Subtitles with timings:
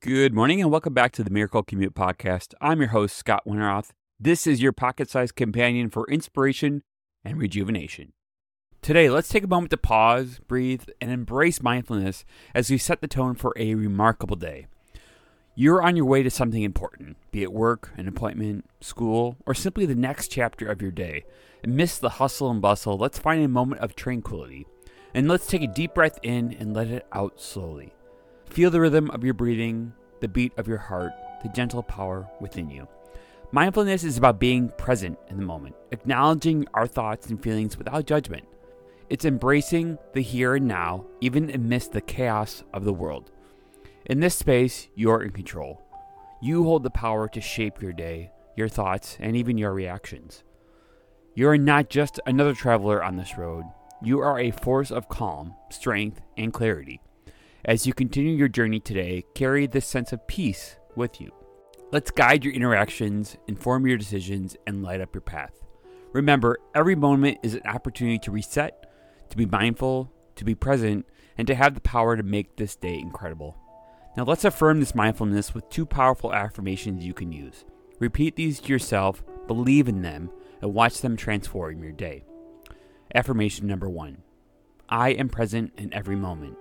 [0.00, 2.54] Good morning and welcome back to the Miracle Commute Podcast.
[2.60, 3.90] I'm your host, Scott Winterroth.
[4.20, 6.84] This is your pocket sized companion for inspiration
[7.24, 8.12] and rejuvenation.
[8.80, 12.24] Today, let's take a moment to pause, breathe, and embrace mindfulness
[12.54, 14.68] as we set the tone for a remarkable day.
[15.56, 19.84] You're on your way to something important, be it work, an appointment, school, or simply
[19.84, 21.24] the next chapter of your day.
[21.64, 24.64] Amidst the hustle and bustle, let's find a moment of tranquility.
[25.12, 27.94] And let's take a deep breath in and let it out slowly.
[28.50, 31.12] Feel the rhythm of your breathing, the beat of your heart,
[31.42, 32.88] the gentle power within you.
[33.52, 38.44] Mindfulness is about being present in the moment, acknowledging our thoughts and feelings without judgment.
[39.08, 43.30] It's embracing the here and now, even amidst the chaos of the world.
[44.06, 45.82] In this space, you're in control.
[46.42, 50.42] You hold the power to shape your day, your thoughts, and even your reactions.
[51.34, 53.64] You're not just another traveler on this road,
[54.02, 57.00] you are a force of calm, strength, and clarity.
[57.64, 61.32] As you continue your journey today, carry this sense of peace with you.
[61.90, 65.60] Let's guide your interactions, inform your decisions, and light up your path.
[66.12, 68.88] Remember, every moment is an opportunity to reset,
[69.30, 71.04] to be mindful, to be present,
[71.36, 73.56] and to have the power to make this day incredible.
[74.16, 77.64] Now, let's affirm this mindfulness with two powerful affirmations you can use.
[77.98, 80.30] Repeat these to yourself, believe in them,
[80.62, 82.22] and watch them transform your day.
[83.14, 84.18] Affirmation number one
[84.88, 86.56] I am present in every moment.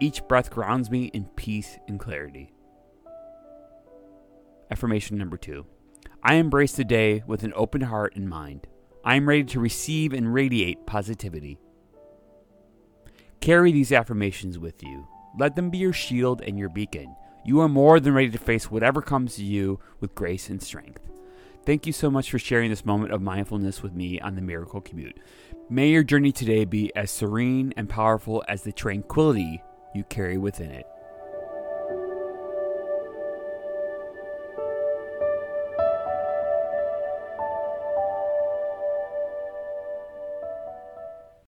[0.00, 2.52] Each breath grounds me in peace and clarity.
[4.70, 5.66] Affirmation number two
[6.22, 8.66] I embrace the day with an open heart and mind.
[9.04, 11.58] I am ready to receive and radiate positivity.
[13.40, 15.06] Carry these affirmations with you.
[15.38, 17.14] Let them be your shield and your beacon.
[17.44, 21.00] You are more than ready to face whatever comes to you with grace and strength.
[21.64, 24.80] Thank you so much for sharing this moment of mindfulness with me on the Miracle
[24.80, 25.18] Commute.
[25.70, 29.62] May your journey today be as serene and powerful as the tranquility
[29.98, 30.86] you carry within it.